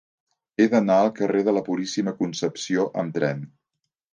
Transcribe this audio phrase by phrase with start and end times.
[0.55, 3.45] He d'anar al carrer de la Puríssima Concepció amb tren.